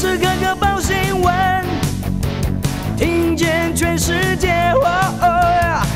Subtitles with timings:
[0.00, 1.62] 时刻刻报新闻，
[2.96, 4.72] 听见全世界，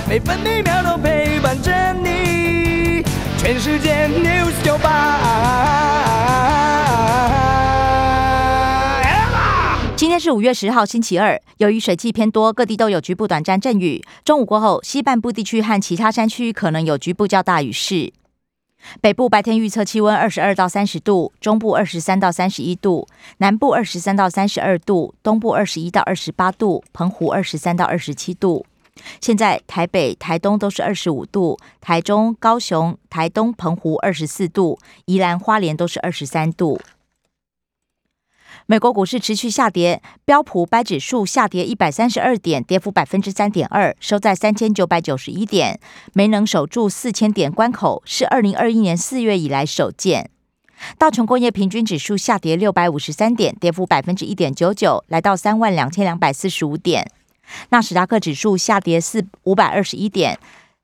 [0.07, 3.03] 每分每秒都陪伴着你。
[3.39, 5.21] 全世界 news 九八。
[9.97, 11.41] 今天是五月十号，星期二。
[11.57, 14.05] 由于水汽偏多，各地都有局部短暂阵雨。
[14.23, 18.13] 中午过后，西半部地区和其他山区可能有局部较大雨势。
[19.01, 23.07] 北部白天预测气温二十二到三十度，中部二十三到三十一度，
[23.39, 28.65] 南部二十三到三十二度，东部二十一到二十八度，澎湖二十三到二十七度。
[29.21, 36.81] 现在台北、台东都是二十五度，台中、高雄、台东、澎湖二十四度，宜兰花莲都是二十三度。
[38.67, 45.79] 美国股市持续下跌，标普白指数下跌一百三十二点，跌幅百分之三点二，收在三千九百九十一点，
[46.13, 50.31] 没能守住四千点关口，是二零二一年四月以来首见。
[50.99, 57.11] 道琼工业平均指数下跌六百五十三点，跌幅百分之一点九九，来到三万两千两百四十五点。
[57.71, 60.39] 纳斯达克指数下跌四五百二十一点，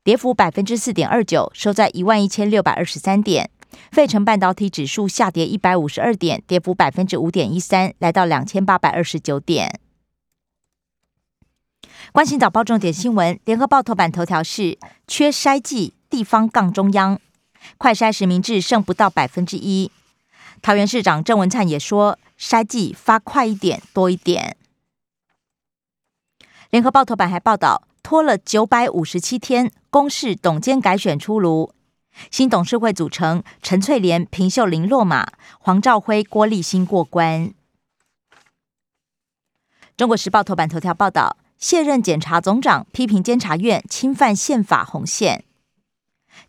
[0.05, 3.51] 跌幅百分之四点二九，收在一万一千六百二十三点。
[3.91, 9.81] 费城半导体指数下跌一百五十二点，跌幅百分之五点一三，来到两千八百二十九点。
[12.13, 17.21] 关心早报重点新闻，联合报头版头条是缺筛剂，地方杠中央，
[17.79, 19.93] 快筛实名制剩不到百分之一。
[20.63, 24.57] 桃园市长郑文灿也说，筛剂发快一点，多一点。
[26.71, 31.73] 联合报头版还报道，拖了九百五十七天，公示董监改选出炉。
[32.31, 37.53] 新董事会组成，陈翠莲、平秀玲落马，黄兆辉、郭立新过关。
[39.97, 45.45] 中国时报头版头条报道，卸任检察总长批评监察院侵犯宪法红线。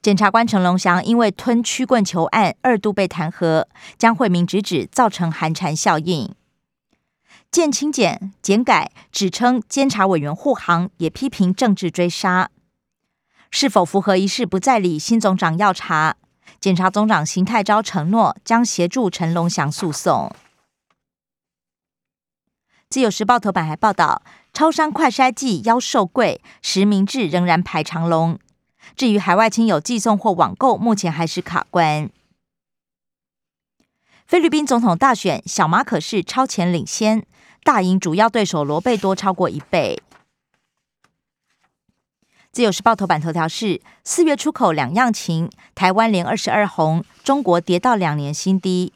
[0.02, 3.66] 检察官陈龙祥因为吞曲棍球案二度被弹劾，
[3.98, 6.34] 将惠民直指造成寒蝉效应。
[7.52, 12.50] 建清检检改指称监察委员护航，也批评政治追杀。
[13.52, 14.98] 是否符合一事不再理？
[14.98, 16.16] 新总长要查。
[16.60, 20.34] 检察总长邢泰昭承诺将协助陈龙祥诉讼。
[22.90, 24.22] 自由时报头版还报道，
[24.54, 28.38] 超商快筛剂妖售贵，实名制仍然排长龙。
[28.96, 32.10] 至于海外亲友寄送或网购，目前还是卡关。
[34.28, 37.26] 菲律宾总统大选，小马可是超前领先，
[37.64, 40.02] 大赢主要对手罗贝多超过一倍。
[42.52, 48.92] 自由时报头版头条是：四月出口两样情，台湾连二十二红，中国跌到两年新低。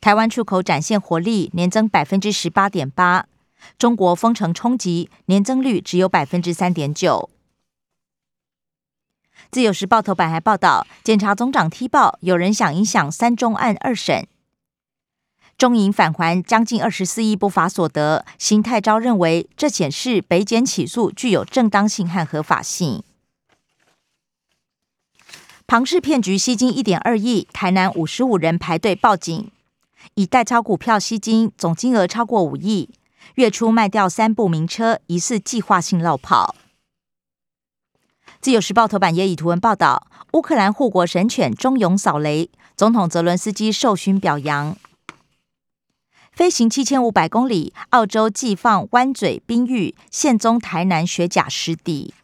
[0.00, 3.26] 台湾出口展现活力，年增百分之十八点八。
[3.78, 7.28] 中国封城冲击，年增率只有百分之三点九。
[9.50, 14.26] 自由时报头版还报道，检察总长踢爆，有人想影响三中案二审。
[15.58, 23.02] 中银返还将近二十四亿不法所得，邢泰昭认为这显示北检起诉具有正当性和合法性。
[25.66, 29.50] 庞氏骗局吸金一点二亿，台南五十五人排队报警，
[30.14, 32.90] 以代抄股票吸金，总金额超过五亿。
[33.34, 36.54] 月初卖掉三部名车，疑似计划性落跑。
[38.40, 44.76] 自由时报头版也以图文报道，乌克兰护国神犬忠勇扫雷，总统泽伦斯基受勋表扬。
[46.38, 52.14] 飞行七千五百公里，澳洲寄放湾嘴冰玉现踪台南雪甲湿地。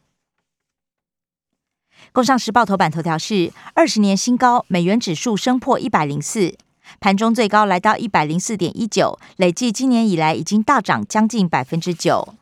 [2.12, 6.56] 工商时报头版头条是二十年新高，美元指数升破一百零四，
[7.00, 12.34] 盘中最高来到一百零四点一九，累计今年以来已经大涨将近百分之九。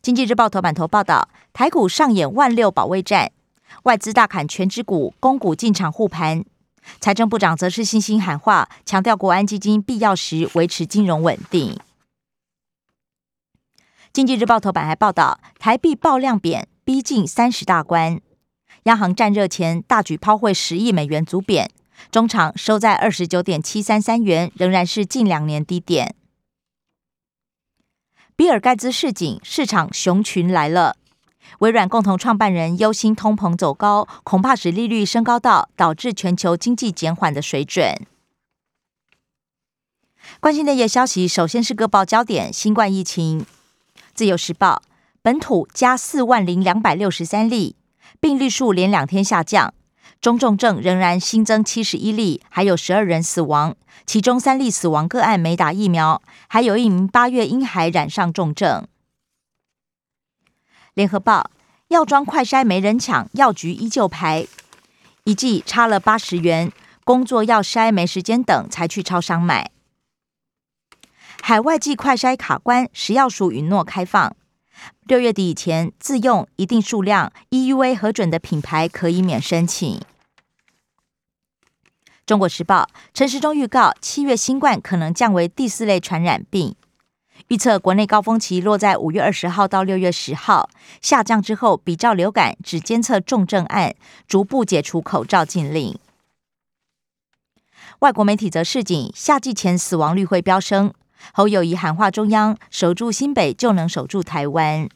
[0.00, 3.32] 经济日报头版头报道，台股上演万六保卫战，
[3.82, 6.44] 外资大砍全指股，公股进场护盘。
[7.00, 11.78] 财政部长则是信心喊话，强调国安基金必要时维持金融稳定。
[14.12, 18.20] 经济日报头版还报道，台币爆量贬，逼近三十大关。
[18.84, 21.70] 央行战热前大举抛汇十亿美元足贬，
[22.10, 26.14] 中场收在二十九点七三三元，仍然是近两年低点。
[28.34, 30.96] 比尔盖茨示警，市场熊群来了。
[31.60, 37.94] 微软共同创办人忧心通膨走高，恐怕使利率升高到导致全球经济减缓的水准。
[40.40, 43.46] 关心内页消息，首先是各报焦点：新冠疫情。
[44.14, 44.82] 自由时报
[45.22, 47.76] 本土加四万零两百六十三例，
[48.20, 49.72] 病例数连两天下降，
[50.20, 53.74] 中重症仍然新增七十一例，还有十二人死亡，
[54.06, 58.86] 其中三例死亡个案没打疫苗，还有一名八月婴孩染上重症。
[60.94, 61.50] 联合报
[61.88, 64.46] 药妆快筛没人抢，药局依旧排，
[65.24, 66.72] 一剂差了八十元。
[67.04, 69.70] 工作要筛没时间等，才去超商买。
[71.40, 74.36] 海外寄快筛卡关，食药署允诺开放。
[75.06, 79.98] 六月底以前自用一定数量 EUA 核准的品牌可以免申请。
[82.26, 86.76] 中国时报陈时中预告，七月新冠可能降为第四类传染病，
[87.46, 90.68] 预测国内高峰期落在五月二十号到六月十号，
[91.00, 93.94] 下降之后比照流感只监测重症案，
[94.26, 95.96] 逐步解除口罩禁令。
[98.00, 100.92] 外国媒体则示警，夏季前死亡率会飙升。
[101.32, 104.88] 侯友谊喊话中央，守住新北就能守住台湾。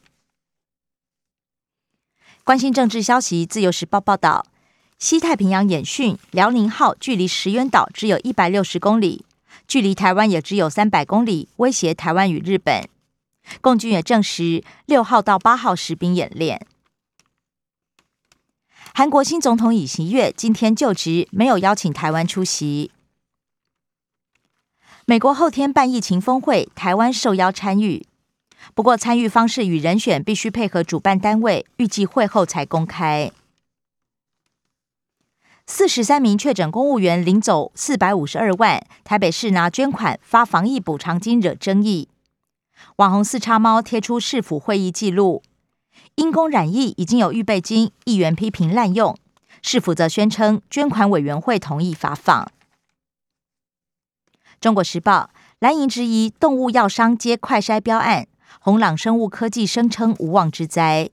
[2.43, 4.45] 关心政治消息，自由时报报道，
[4.99, 9.25] 西太平洋演训辽宁号距离石垣岛只有一百六十公里，
[9.67, 12.87] 距离台湾也只有三百公里，威胁台湾与日本。
[13.59, 16.65] 共军也证实，六号到八号实兵演练。
[18.93, 22.91] 韩国新总统尹锡悦今天就职，没有邀请台湾出席。
[25.05, 28.05] 美国后天办疫情峰会，台湾受邀参与，
[28.73, 33.31] 不过参与方式与人选必须配合主办单位，预计会后才公开。
[35.65, 42.09] 四十三名确诊公务员领走四百五十二万，台北市拿捐款发防疫补偿金惹争议。
[42.97, 45.41] 网红四叉猫贴出市府会议记录。
[46.15, 49.17] 因公染疫已经有预备金，议员批评滥用，
[49.61, 52.51] 市府则宣称捐款委员会同意发放。
[54.59, 55.29] 中国时报
[55.59, 58.27] 蓝营质疑动物药商接快筛标案，
[58.59, 61.09] 红朗生物科技声称无妄之灾。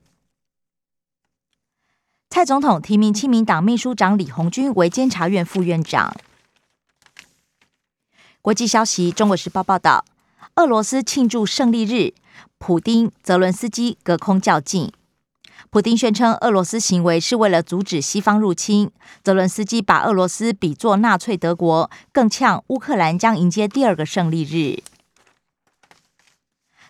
[2.33, 6.15] 蔡总统提名亲民党秘书长李红军为监察院副院长。
[8.41, 10.05] 国际消息，中国时报报道，
[10.55, 12.13] 俄罗斯庆祝胜利日。
[12.57, 14.93] 普丁、泽伦斯基隔空较劲。
[15.69, 18.89] 普丁宣称俄罗斯行为是为了阻止西方入侵，
[19.21, 24.81] 泽伦斯基把俄罗斯比作纳粹德国，更呛乌克兰将迎接第二个胜利日。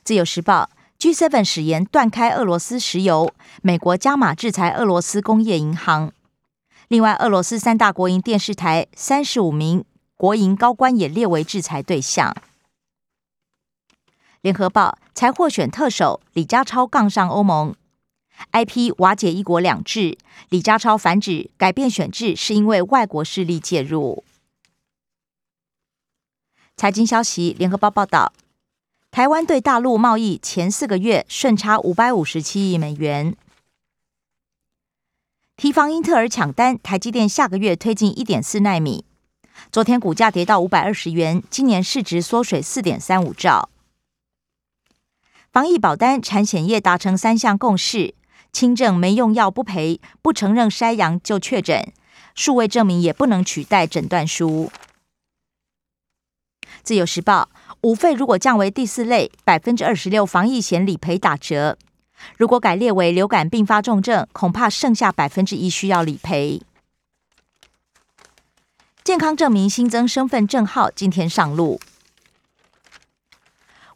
[0.03, 0.69] 自由时报
[1.01, 3.33] ：G7 誓言断开俄罗斯石油，
[3.63, 6.13] 美国加码制裁俄罗斯工业银行。
[6.89, 9.83] 另外，俄罗斯三大国营电视台三十五名
[10.15, 12.35] 国营高官也列为制裁对象。
[14.41, 17.73] 联合报才获选特首，李家超杠上欧盟
[18.51, 20.19] ，IP 瓦解一国两制。
[20.49, 24.23] 李家超反指改变选制是因为外国势力介入。
[26.77, 28.33] 财经消息，联合报报道，
[29.11, 33.35] 台湾对大陆贸易前四个月顺差五百五十七亿美元。
[35.57, 39.03] 提防英特尔抢单，台积电下个月推进一点四纳米。
[39.69, 43.67] 昨天股价跌到五百二十元，今年市值缩水四点三五兆。
[45.51, 48.15] 防疫保单产险业达成三项共识：
[48.53, 51.91] 轻症没用药不赔，不承认筛阳就确诊，
[52.33, 54.71] 数位证明也不能取代诊断书。
[56.83, 57.49] 自由时报，
[57.81, 61.75] 五费如果降为第四类，百分之二十六防疫险理赔打折；
[62.37, 66.61] 如果改列为流感并发重症，恐怕剩下百分之一需要理赔。
[69.03, 71.79] 健康证明新增身份证号今天上路。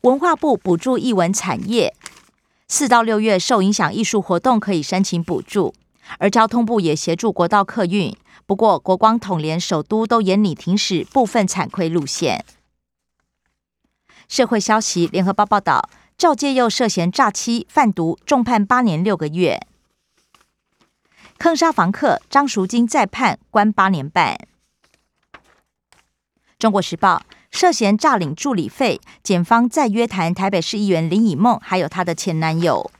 [0.01, 1.95] 文化部补助艺文产业，
[2.67, 5.73] 四到六月受影响艺术活动可以申请补助，
[6.17, 8.15] 而交通部也协助国道客运。
[8.47, 12.45] 不过国光统联首都都严拟停驶部分惨亏路线。
[14.27, 19.59] 社会消息，联合报报道，赵介佑涉嫌诈欺贩毒，重判八年六个月。
[21.37, 24.37] 坑杀房客张淑金再判关八年半。
[26.57, 27.21] 中国时报。
[27.51, 32.91] 涉嫌诈领助理费，检方再约谈台北市议员林以梦，还有她的前男友。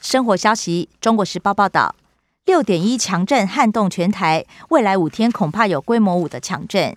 [0.00, 1.96] 生活消息，《中国时报》报道，
[2.44, 6.96] 六点一强震撼动全台，未来五天恐怕有规模五的强震。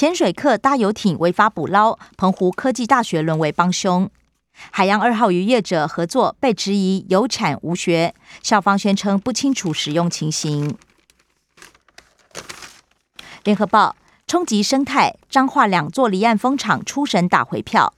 [0.00, 4.08] 潜水客搭游艇违法捕捞，澎湖科技大学沦为帮凶。
[4.70, 10.74] 海洋二号与业者合作被质疑有产无学，校方宣称不清楚使用情形。
[13.44, 13.94] 联合报
[14.26, 17.92] 冲击生态，彰化两座离岸风场出神打回票。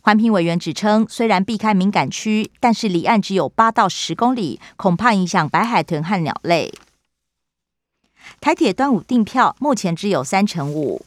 [0.00, 6.74] 环评委员指称，虽然避开敏感区，但是离岸只有八到十公里，恐怕影响白海豚和鸟类。
[8.40, 11.06] 台铁端午订票目前只有三成五。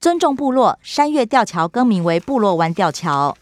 [0.00, 3.36] 尊重部落，山岳吊桥更名为部落湾吊桥。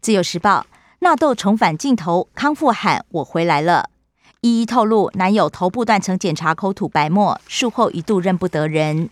[0.00, 0.66] 自由时报
[0.98, 3.88] 纳豆重返镜头，康复喊我回来了。
[4.42, 9.08] 一一透露，男友头部断层检查口吐白沫，术后一度认不得人。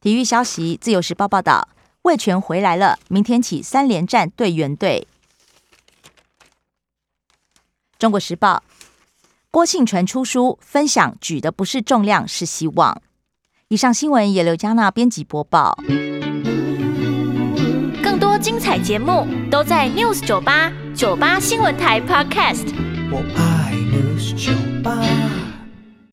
[0.00, 1.68] 体育消息，《自由时报》报道，
[2.02, 5.08] 魏权回来了，明天起三连战对原队。
[7.98, 8.62] 中国时报，
[9.50, 13.00] 郭庆纯出书分享，举的不是重量，是希望。
[13.68, 15.78] 以上新闻由刘嘉娜编辑播报。
[18.02, 22.66] 更多精彩节目都在 News 九八九八新闻台 Podcast。
[23.10, 24.67] 我爱 News 酒吧。